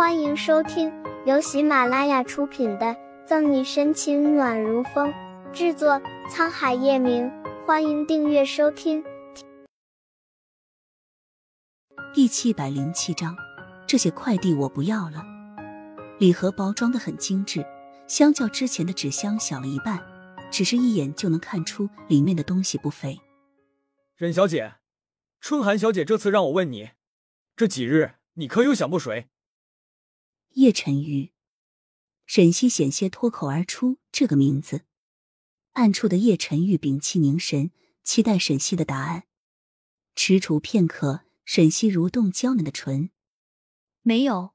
[0.00, 0.90] 欢迎收听
[1.26, 2.86] 由喜马拉雅出品的
[3.26, 5.12] 《赠你深情暖如风》，
[5.52, 7.30] 制作沧海夜明。
[7.66, 9.04] 欢迎订阅收听。
[12.14, 13.36] 第七百零七章，
[13.86, 15.22] 这些快递我不要了。
[16.18, 17.62] 礼盒包装的很精致，
[18.08, 20.02] 相较之前的纸箱小了一半，
[20.50, 23.20] 只是一眼就能看出里面的东西不菲。
[24.16, 24.76] 任小姐，
[25.42, 26.92] 春寒小姐这次让我问你，
[27.54, 29.26] 这几日你可有想过谁？
[30.54, 31.32] 叶晨玉，
[32.26, 34.84] 沈西险些脱口而出这个名字。
[35.74, 37.70] 暗处的叶晨玉屏气凝神，
[38.02, 39.28] 期待沈西的答案。
[40.16, 43.10] 踟蹰片刻，沈西蠕动娇嫩的唇，
[44.02, 44.54] 没有，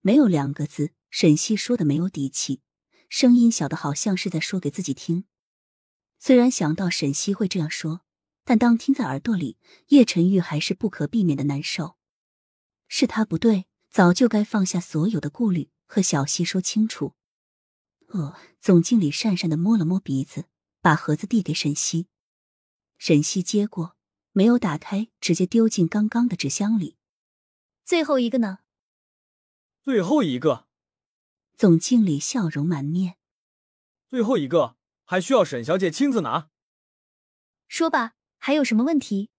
[0.00, 0.92] 没有两个字。
[1.08, 2.60] 沈西说的没有底气，
[3.08, 5.26] 声音小的好像是在说给自己听。
[6.18, 8.00] 虽然想到沈西会这样说，
[8.42, 9.56] 但当听在耳朵里，
[9.88, 11.96] 叶晨玉还是不可避免的难受。
[12.88, 13.66] 是他不对。
[13.94, 17.14] 早就该放下所有的顾虑，和小西说清楚。
[18.08, 20.46] 哦，总经理讪讪的摸了摸鼻子，
[20.80, 22.08] 把盒子递给沈西。
[22.98, 23.96] 沈西接过，
[24.32, 26.96] 没有打开，直接丢进刚刚的纸箱里。
[27.84, 28.58] 最后一个呢？
[29.80, 30.66] 最后一个。
[31.56, 33.18] 总经理笑容满面。
[34.08, 36.50] 最后一个还需要沈小姐亲自拿？
[37.68, 39.30] 说吧，还有什么问题？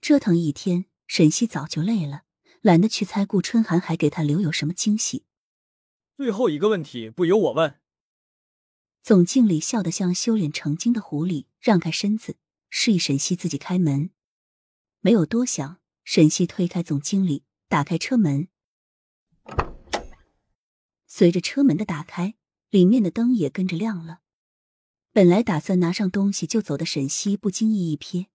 [0.00, 2.22] 折腾一天，沈西早就累了。
[2.62, 5.24] 懒得去猜顾春寒还给他留有什么惊喜。
[6.16, 7.78] 最后一个问题不由我问。
[9.02, 12.36] 总经理笑得像修炼成精的狐狸，让开身子，
[12.70, 14.10] 示意沈西自己开门。
[15.00, 18.46] 没有多想，沈西推开总经理，打开车门。
[21.08, 22.36] 随着车门的打开，
[22.70, 24.20] 里面的灯也跟着亮了。
[25.10, 28.28] 本来打算拿上东西就走的沈西，不经意一瞥，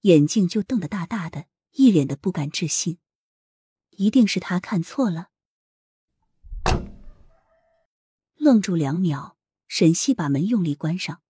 [0.00, 2.96] 眼睛就瞪得大大的，一脸的不敢置信。
[3.96, 5.28] 一定是他看错了，
[8.36, 9.36] 愣住两秒，
[9.68, 11.20] 沈西把门用力关上。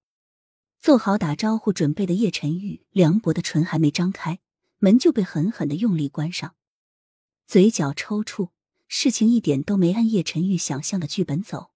[0.81, 4.41] 做好打招呼准备的叶晨玉，凉薄的唇还没张开，
[4.79, 6.57] 门就被狠狠的用力关上，
[7.47, 8.51] 嘴角抽搐。
[8.87, 11.71] 事情一点都没按叶晨玉想象的剧本走。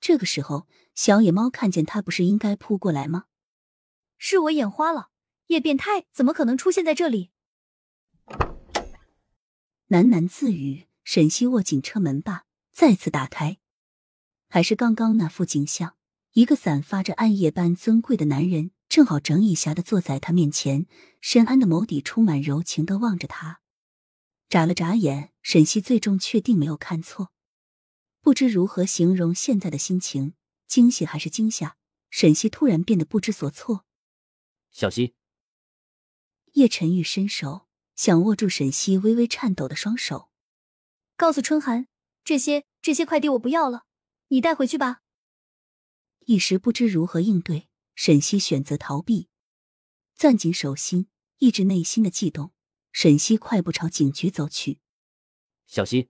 [0.00, 3.26] 这个时候，小野猫看见他，不是应该扑过来吗？
[4.16, 5.10] 是我眼花了，
[5.48, 7.30] 叶变态怎么可能出现在这里？
[9.94, 13.58] 喃喃自语，沈西握紧车门把，再次打开，
[14.48, 15.94] 还是刚刚那副景象。
[16.32, 20.88] 一个散发着暗夜般尊贵的男人，正好整以暇的坐在他面前，
[21.20, 23.60] 深谙的眸底充满柔情的望着他。
[24.48, 27.30] 眨了眨眼，沈西最终确定没有看错。
[28.20, 30.34] 不知如何形容现在的心情，
[30.66, 31.76] 惊喜还是惊吓？
[32.10, 33.84] 沈西突然变得不知所措。
[34.72, 35.14] 小西，
[36.54, 37.68] 叶晨玉伸手。
[37.96, 40.30] 想握住沈西微微颤抖的双手，
[41.16, 41.86] 告诉春寒，
[42.24, 43.86] 这些这些快递我不要了，
[44.28, 45.02] 你带回去吧。
[46.26, 49.28] 一时不知如何应对，沈西选择逃避，
[50.16, 52.52] 攥紧手心，抑制内心的悸动。
[52.92, 54.78] 沈西快步朝警局走去。
[55.66, 56.08] 小心，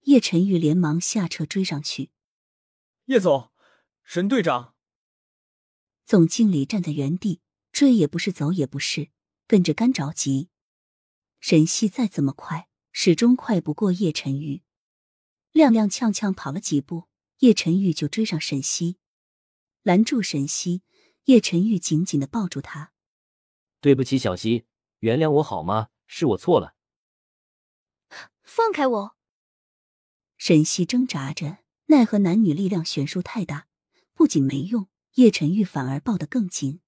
[0.00, 2.10] 叶晨玉连忙下车追上去。
[3.04, 3.52] 叶总，
[4.02, 4.74] 沈队长，
[6.04, 9.10] 总经理站在原地，追也不是，走也不是。
[9.46, 10.48] 跟着干着急，
[11.40, 14.62] 沈西再怎么快，始终快不过叶晨玉。
[15.52, 18.98] 踉踉跄跄跑了几步，叶晨玉就追上沈西，
[19.82, 20.82] 拦住沈西。
[21.24, 22.92] 叶晨玉紧紧的抱住他
[23.80, 24.66] ：“对不起，小西，
[24.98, 25.88] 原谅我好吗？
[26.06, 26.74] 是我错了。”
[28.44, 29.16] 放开我！
[30.36, 33.68] 沈西挣扎着，奈何男女力量悬殊太大，
[34.12, 36.80] 不仅没用，叶晨玉反而抱得更紧。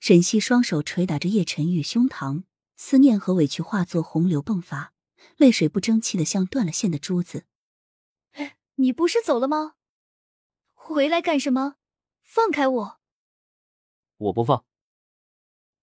[0.00, 2.44] 沈西双手捶打着叶晨玉胸膛，
[2.74, 4.94] 思念和委屈化作洪流迸发，
[5.36, 7.44] 泪水不争气的像断了线的珠子。
[8.76, 9.74] 你不是走了吗？
[10.72, 11.76] 回来干什么？
[12.22, 13.00] 放开我！
[14.16, 14.64] 我不放。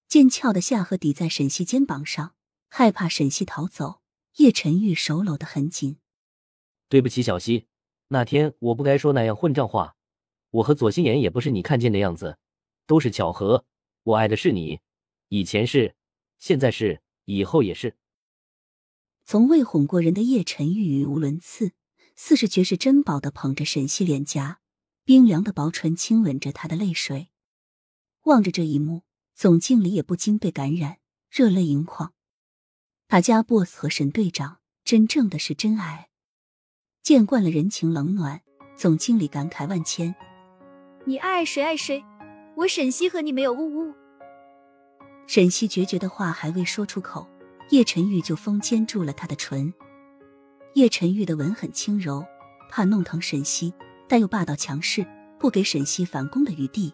[0.08, 2.34] 剑鞘的下颌抵在沈西肩膀上，
[2.70, 4.02] 害怕沈西逃走，
[4.38, 6.00] 叶晨玉手搂得很紧。
[6.90, 7.68] 对不起，小西，
[8.08, 9.96] 那天我不该说那样混账话。
[10.50, 12.40] 我和左心言也不是你看见的样子，
[12.88, 13.68] 都是巧合。
[14.08, 14.80] 我爱的是你，
[15.28, 15.94] 以前是，
[16.40, 17.98] 现在是，以后也是。
[19.26, 21.74] 从未哄过人的叶晨玉语无伦次，
[22.16, 24.62] 似是绝世珍宝的捧着沈西脸颊，
[25.04, 27.28] 冰凉的薄唇亲吻着她的泪水。
[28.24, 29.04] 望着这一幕，
[29.36, 31.00] 总经理也不禁被感染，
[31.30, 32.14] 热泪盈眶。
[33.10, 36.08] 他家 boss 和沈队长真正的是真爱。
[37.04, 38.42] 见惯了人情冷暖，
[38.78, 40.16] 总经理感慨万千。
[41.06, 42.02] 你爱谁爱谁。
[42.58, 43.94] 我沈西和你没有呜呜。
[45.28, 47.28] 沈西决绝的话还未说出口，
[47.70, 49.72] 叶晨玉就封缄住了他的唇，
[50.74, 52.26] 叶晨玉的吻很轻柔，
[52.72, 53.72] 怕弄疼沈西，
[54.10, 55.06] 但又霸道强势，
[55.38, 56.92] 不给沈西反攻的余地。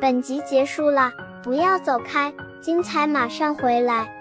[0.00, 1.10] 本集结束了，
[1.42, 2.32] 不要走开，
[2.62, 4.15] 精彩马上回来。